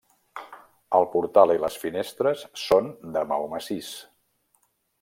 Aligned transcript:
El 0.99 1.05
portal 1.15 1.53
i 1.55 1.59
les 1.65 1.77
finestres 1.83 2.47
són 2.63 2.89
de 3.17 3.25
maó 3.33 3.47
massís. 3.53 3.95